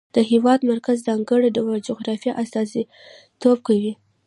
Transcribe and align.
د 0.15 0.17
هېواد 0.31 0.59
مرکز 0.71 0.97
د 1.01 1.05
ځانګړي 1.07 1.49
ډول 1.57 1.77
جغرافیه 1.87 2.33
استازیتوب 2.43 3.57
کوي. 3.67 3.93